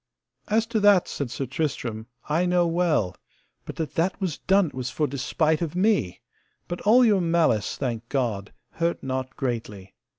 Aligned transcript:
As 0.47 0.65
to 0.73 0.79
that, 0.79 1.07
said 1.07 1.29
Sir 1.29 1.45
Tristram, 1.45 2.07
I 2.27 2.47
know 2.47 2.65
well; 2.65 3.15
but 3.65 3.75
that 3.75 3.93
that 3.93 4.19
was 4.19 4.39
done 4.39 4.65
it 4.69 4.73
was 4.73 4.89
for 4.89 5.05
despite 5.05 5.61
of 5.61 5.75
me, 5.75 6.21
but 6.67 6.81
all 6.81 7.05
your 7.05 7.21
malice, 7.21 7.75
I 7.77 7.79
thank 7.79 8.09
God, 8.09 8.51
hurt 8.71 9.03
not 9.03 9.35
greatly. 9.35 9.93